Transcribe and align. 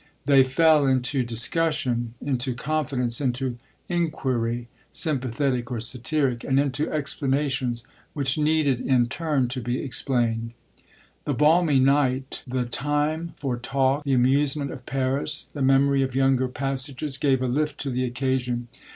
They 0.25 0.41
fell 0.43 0.87
into 0.87 1.21
discussion, 1.21 2.15
into 2.19 2.55
confidence, 2.55 3.21
into 3.21 3.59
inquiry, 3.87 4.67
sympathetic 4.91 5.71
or 5.71 5.79
satiric, 5.79 6.43
and 6.43 6.59
into 6.59 6.89
explanations 6.89 7.83
which 8.15 8.35
needed 8.35 8.79
in 8.81 9.09
turn 9.09 9.47
to 9.49 9.61
be 9.61 9.79
explained. 9.79 10.53
The 11.25 11.35
balmy 11.35 11.79
night, 11.79 12.41
the 12.47 12.65
time 12.65 13.33
for 13.35 13.57
talk, 13.57 14.03
the 14.03 14.13
amusement 14.13 14.71
of 14.71 14.87
Paris, 14.87 15.49
the 15.53 15.61
memory 15.61 16.01
of 16.01 16.15
younger 16.15 16.47
passages, 16.47 17.19
gave 17.19 17.43
a 17.43 17.47
lift 17.47 17.79
to 17.81 17.91
the 17.91 18.03
occasion. 18.03 18.69